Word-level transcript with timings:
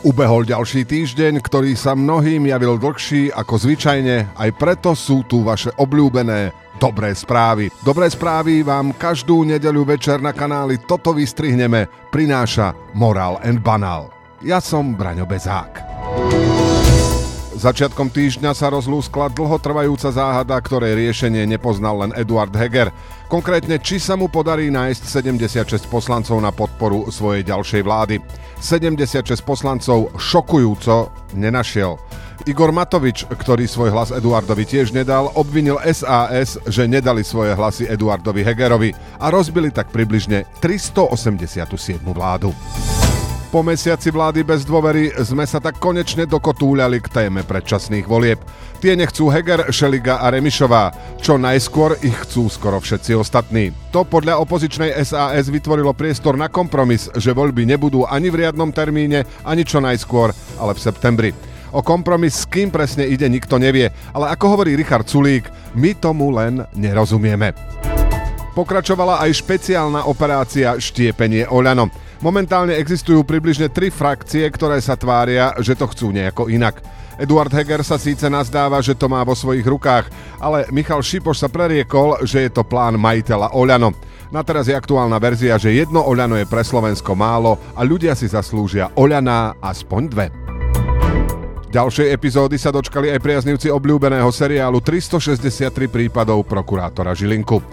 Ubehol 0.00 0.48
ďalší 0.48 0.88
týždeň, 0.88 1.44
ktorý 1.44 1.76
sa 1.76 1.92
mnohým 1.92 2.48
javil 2.48 2.80
dlhší 2.80 3.36
ako 3.36 3.60
zvyčajne, 3.60 4.32
aj 4.32 4.50
preto 4.56 4.96
sú 4.96 5.28
tu 5.28 5.44
vaše 5.44 5.68
obľúbené 5.76 6.56
dobré 6.80 7.12
správy. 7.12 7.68
Dobré 7.84 8.08
správy 8.08 8.64
vám 8.64 8.96
každú 8.96 9.44
nedeľu 9.44 9.84
večer 9.84 10.24
na 10.24 10.32
kanáli 10.32 10.80
Toto 10.80 11.12
vystrihneme 11.12 11.84
prináša 12.08 12.72
Moral 12.96 13.44
and 13.44 13.60
Banal. 13.60 14.08
Ja 14.40 14.56
som 14.64 14.96
Braňo 14.96 15.28
Bezák. 15.28 15.84
Začiatkom 17.60 18.08
týždňa 18.08 18.56
sa 18.56 18.72
rozlúskla 18.72 19.28
dlhotrvajúca 19.36 20.08
záhada, 20.08 20.56
ktorej 20.56 20.96
riešenie 20.96 21.44
nepoznal 21.44 22.00
len 22.00 22.10
Eduard 22.16 22.56
Heger. 22.56 22.88
Konkrétne, 23.28 23.76
či 23.76 24.00
sa 24.00 24.16
mu 24.16 24.32
podarí 24.32 24.72
nájsť 24.72 25.02
76 25.68 25.84
poslancov 25.92 26.40
na 26.40 26.56
podporu 26.56 27.12
svojej 27.12 27.44
ďalšej 27.44 27.84
vlády. 27.84 28.16
76 28.64 29.44
poslancov 29.44 30.08
šokujúco 30.16 31.12
nenašiel. 31.36 32.00
Igor 32.48 32.72
Matovič, 32.72 33.28
ktorý 33.28 33.68
svoj 33.68 33.92
hlas 33.92 34.08
Eduardovi 34.08 34.64
tiež 34.64 34.96
nedal, 34.96 35.28
obvinil 35.36 35.76
SAS, 35.92 36.56
že 36.64 36.88
nedali 36.88 37.20
svoje 37.20 37.52
hlasy 37.52 37.84
Eduardovi 37.84 38.40
Hegerovi 38.40 38.96
a 39.20 39.28
rozbili 39.28 39.68
tak 39.68 39.92
približne 39.92 40.48
387 40.64 42.00
vládu. 42.08 42.56
Po 43.50 43.66
mesiaci 43.66 44.14
vlády 44.14 44.46
bez 44.46 44.62
dôvery 44.62 45.10
sme 45.26 45.42
sa 45.42 45.58
tak 45.58 45.82
konečne 45.82 46.22
dokotúľali 46.22 47.02
k 47.02 47.10
téme 47.10 47.42
predčasných 47.42 48.06
volieb. 48.06 48.38
Tie 48.78 48.94
nechcú 48.94 49.26
Heger, 49.26 49.74
Šeliga 49.74 50.22
a 50.22 50.30
Remišová, 50.30 50.94
čo 51.18 51.34
najskôr 51.34 51.98
ich 51.98 52.14
chcú 52.14 52.46
skoro 52.46 52.78
všetci 52.78 53.10
ostatní. 53.18 53.74
To 53.90 54.06
podľa 54.06 54.38
opozičnej 54.46 54.94
SAS 55.02 55.50
vytvorilo 55.50 55.90
priestor 55.98 56.38
na 56.38 56.46
kompromis, 56.46 57.10
že 57.18 57.34
voľby 57.34 57.66
nebudú 57.66 58.06
ani 58.06 58.30
v 58.30 58.46
riadnom 58.46 58.70
termíne, 58.70 59.26
ani 59.42 59.66
čo 59.66 59.82
najskôr, 59.82 60.30
ale 60.54 60.72
v 60.78 60.82
septembri. 60.86 61.30
O 61.74 61.82
kompromis 61.82 62.38
s 62.38 62.46
kým 62.46 62.70
presne 62.70 63.02
ide, 63.10 63.26
nikto 63.26 63.58
nevie, 63.58 63.90
ale 64.14 64.30
ako 64.30 64.46
hovorí 64.46 64.78
Richard 64.78 65.10
Sulík, 65.10 65.50
my 65.74 65.98
tomu 65.98 66.30
len 66.30 66.62
nerozumieme. 66.78 67.50
Pokračovala 68.54 69.26
aj 69.26 69.42
špeciálna 69.42 70.06
operácia 70.06 70.78
Štiepenie 70.78 71.50
Oľano. 71.50 72.09
Momentálne 72.20 72.76
existujú 72.76 73.24
približne 73.24 73.72
tri 73.72 73.88
frakcie, 73.88 74.44
ktoré 74.44 74.76
sa 74.84 74.92
tvária, 74.92 75.56
že 75.56 75.72
to 75.72 75.88
chcú 75.88 76.12
nejako 76.12 76.52
inak. 76.52 76.84
Eduard 77.16 77.48
Heger 77.48 77.80
sa 77.80 77.96
síce 77.96 78.28
nazdáva, 78.28 78.80
že 78.84 78.92
to 78.92 79.08
má 79.08 79.24
vo 79.24 79.32
svojich 79.32 79.64
rukách, 79.64 80.12
ale 80.36 80.68
Michal 80.68 81.00
Šipoš 81.00 81.40
sa 81.40 81.48
preriekol, 81.48 82.20
že 82.28 82.44
je 82.44 82.50
to 82.52 82.60
plán 82.60 83.00
majiteľa 83.00 83.56
Oľano. 83.56 83.96
Na 84.28 84.44
teraz 84.44 84.68
je 84.68 84.76
aktuálna 84.76 85.16
verzia, 85.16 85.56
že 85.56 85.72
jedno 85.72 86.04
Oľano 86.04 86.36
je 86.36 86.44
pre 86.44 86.60
Slovensko 86.60 87.16
málo 87.16 87.56
a 87.72 87.80
ľudia 87.88 88.12
si 88.12 88.28
zaslúžia 88.28 88.92
Oľaná 89.00 89.56
aspoň 89.64 90.02
dve. 90.12 90.26
Ďalšej 91.72 92.08
epizódy 92.12 92.60
sa 92.60 92.68
dočkali 92.68 93.16
aj 93.16 93.22
priaznivci 93.24 93.72
obľúbeného 93.72 94.28
seriálu 94.28 94.84
363 94.84 95.72
prípadov 95.88 96.44
prokurátora 96.44 97.16
Žilinku. 97.16 97.64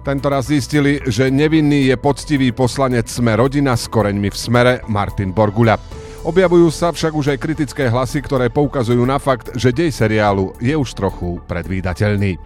Tento 0.00 0.32
raz 0.32 0.48
zistili, 0.48 0.96
že 1.04 1.28
nevinný 1.28 1.92
je 1.92 1.96
poctivý 2.00 2.56
poslanec 2.56 3.04
Sme 3.04 3.36
rodina 3.36 3.76
s 3.76 3.84
koreňmi 3.84 4.32
v 4.32 4.36
smere 4.36 4.74
Martin 4.88 5.28
Borguľa. 5.28 5.76
Objavujú 6.24 6.72
sa 6.72 6.88
však 6.88 7.12
už 7.12 7.36
aj 7.36 7.38
kritické 7.40 7.84
hlasy, 7.92 8.24
ktoré 8.24 8.48
poukazujú 8.48 9.04
na 9.04 9.20
fakt, 9.20 9.52
že 9.60 9.76
dej 9.76 9.92
seriálu 9.92 10.56
je 10.56 10.72
už 10.72 10.96
trochu 10.96 11.36
predvídateľný. 11.44 12.40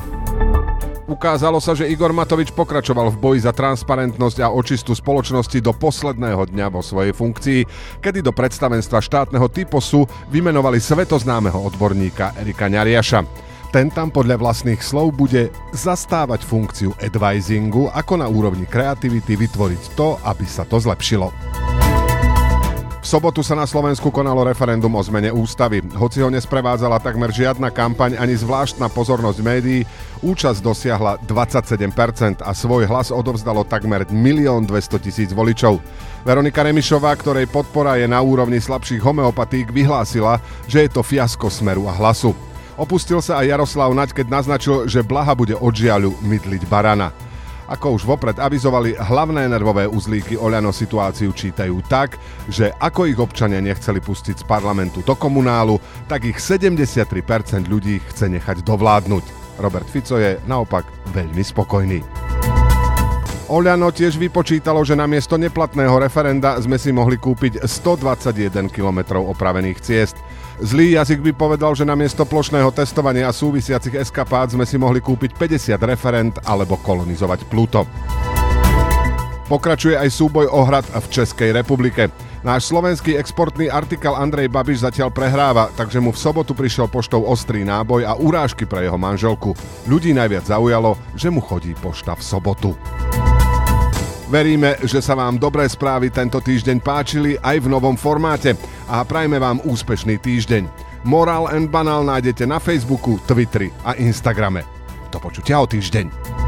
Ukázalo 1.06 1.62
sa, 1.62 1.78
že 1.78 1.86
Igor 1.86 2.10
Matovič 2.10 2.50
pokračoval 2.50 3.14
v 3.14 3.20
boji 3.22 3.40
za 3.46 3.54
transparentnosť 3.54 4.38
a 4.42 4.50
očistu 4.50 4.96
spoločnosti 4.96 5.58
do 5.62 5.70
posledného 5.70 6.50
dňa 6.50 6.66
vo 6.74 6.82
svojej 6.82 7.14
funkcii, 7.14 7.60
kedy 8.02 8.18
do 8.18 8.34
predstavenstva 8.34 8.98
štátneho 8.98 9.46
typosu 9.46 10.10
vymenovali 10.26 10.82
svetoznámeho 10.82 11.60
odborníka 11.70 12.34
Erika 12.40 12.66
Ňariaša. 12.66 13.53
Ten 13.74 13.90
tam 13.90 14.06
podľa 14.06 14.38
vlastných 14.38 14.78
slov 14.78 15.18
bude 15.18 15.50
zastávať 15.74 16.46
funkciu 16.46 16.94
advisingu, 17.02 17.90
ako 17.90 18.22
na 18.22 18.30
úrovni 18.30 18.70
kreativity 18.70 19.34
vytvoriť 19.34 19.98
to, 19.98 20.14
aby 20.22 20.46
sa 20.46 20.62
to 20.62 20.78
zlepšilo. 20.78 21.34
V 23.02 23.06
sobotu 23.10 23.42
sa 23.42 23.58
na 23.58 23.66
Slovensku 23.66 24.14
konalo 24.14 24.46
referendum 24.46 24.94
o 24.94 25.02
zmene 25.02 25.34
ústavy. 25.34 25.82
Hoci 25.90 26.22
ho 26.22 26.30
nesprevádzala 26.30 27.02
takmer 27.02 27.34
žiadna 27.34 27.74
kampaň 27.74 28.14
ani 28.14 28.38
zvláštna 28.38 28.86
pozornosť 28.94 29.42
médií, 29.42 29.82
účasť 30.22 30.62
dosiahla 30.62 31.18
27% 31.26 32.46
a 32.46 32.54
svoj 32.54 32.86
hlas 32.86 33.10
odovzdalo 33.10 33.66
takmer 33.66 34.06
1 34.06 34.70
200 34.70 34.70
000 34.70 35.34
voličov. 35.34 35.82
Veronika 36.22 36.62
Remišová, 36.62 37.10
ktorej 37.18 37.50
podpora 37.50 37.98
je 37.98 38.06
na 38.06 38.22
úrovni 38.22 38.62
slabších 38.62 39.02
homeopatík, 39.02 39.74
vyhlásila, 39.74 40.38
že 40.70 40.86
je 40.86 40.94
to 40.94 41.02
fiasko 41.02 41.50
smeru 41.50 41.90
a 41.90 41.92
hlasu. 41.98 42.53
Opustil 42.74 43.22
sa 43.22 43.38
aj 43.38 43.54
Jaroslav 43.54 43.94
Naď, 43.94 44.10
keď 44.10 44.26
naznačil, 44.34 44.90
že 44.90 45.06
Blaha 45.06 45.38
bude 45.38 45.54
od 45.54 45.70
žiaľu 45.70 46.18
mydliť 46.26 46.66
barana. 46.66 47.14
Ako 47.70 47.96
už 47.96 48.02
vopred 48.04 48.36
avizovali, 48.36 48.98
hlavné 48.98 49.48
nervové 49.48 49.88
uzlíky 49.88 50.36
Oľano 50.36 50.74
situáciu 50.74 51.32
čítajú 51.32 51.80
tak, 51.86 52.20
že 52.50 52.74
ako 52.76 53.08
ich 53.08 53.16
občania 53.16 53.62
nechceli 53.62 54.02
pustiť 54.02 54.42
z 54.42 54.44
parlamentu 54.44 55.00
do 55.06 55.14
komunálu, 55.16 55.80
tak 56.10 56.28
ich 56.28 56.36
73% 56.36 57.64
ľudí 57.70 58.02
chce 58.10 58.26
nechať 58.28 58.66
dovládnuť. 58.66 59.24
Robert 59.62 59.86
Fico 59.86 60.18
je 60.18 60.36
naopak 60.44 60.84
veľmi 61.14 61.40
spokojný. 61.46 62.02
Oľano 63.44 63.92
tiež 63.94 64.18
vypočítalo, 64.18 64.82
že 64.82 64.98
namiesto 64.98 65.38
neplatného 65.38 66.00
referenda 66.00 66.56
sme 66.58 66.74
si 66.80 66.90
mohli 66.90 67.20
kúpiť 67.20 67.62
121 67.62 68.66
km 68.66 69.20
opravených 69.20 69.78
ciest. 69.78 70.16
Zlý 70.62 70.94
jazyk 70.94 71.18
by 71.18 71.32
povedal, 71.34 71.74
že 71.74 71.82
namiesto 71.82 72.22
plošného 72.22 72.70
testovania 72.70 73.26
a 73.26 73.34
súvisiacich 73.34 73.98
eskapád 73.98 74.54
sme 74.54 74.62
si 74.62 74.78
mohli 74.78 75.02
kúpiť 75.02 75.34
50 75.34 75.82
referent 75.82 76.34
alebo 76.46 76.78
kolonizovať 76.78 77.40
Pluto. 77.50 77.82
Pokračuje 79.50 79.98
aj 79.98 80.08
súboj 80.14 80.46
o 80.48 80.62
hrad 80.62 80.86
v 80.86 81.06
Českej 81.10 81.50
republike. 81.52 82.08
Náš 82.46 82.70
slovenský 82.70 83.18
exportný 83.18 83.66
artikál 83.66 84.16
Andrej 84.16 84.48
Babiš 84.48 84.86
zatiaľ 84.86 85.10
prehráva, 85.10 85.74
takže 85.74 85.98
mu 85.98 86.14
v 86.14 86.22
sobotu 86.22 86.54
prišiel 86.54 86.86
poštou 86.86 87.24
ostrý 87.26 87.66
náboj 87.66 88.06
a 88.08 88.14
urážky 88.14 88.62
pre 88.64 88.86
jeho 88.86 88.96
manželku. 88.96 89.52
Ľudí 89.90 90.14
najviac 90.14 90.48
zaujalo, 90.48 90.96
že 91.18 91.34
mu 91.34 91.42
chodí 91.42 91.74
pošta 91.76 92.14
v 92.14 92.22
sobotu. 92.22 92.70
Veríme, 94.24 94.80
že 94.80 95.04
sa 95.04 95.12
vám 95.12 95.36
dobré 95.36 95.68
správy 95.68 96.08
tento 96.08 96.40
týždeň 96.40 96.80
páčili 96.80 97.36
aj 97.44 97.60
v 97.60 97.70
novom 97.70 97.92
formáte 97.92 98.56
a 98.88 99.04
prajme 99.04 99.36
vám 99.36 99.60
úspešný 99.68 100.16
týždeň. 100.16 100.64
Moral 101.04 101.52
and 101.52 101.68
Banal 101.68 102.00
nájdete 102.08 102.48
na 102.48 102.56
Facebooku, 102.56 103.20
Twitteri 103.28 103.68
a 103.84 103.92
Instagrame. 104.00 104.64
Do 105.12 105.20
počutia 105.20 105.60
o 105.60 105.68
týždeň. 105.68 106.43